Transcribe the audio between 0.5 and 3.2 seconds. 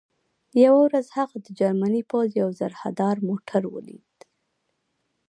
یوه ورځ هغې د جرمني پوځ یو زرهدار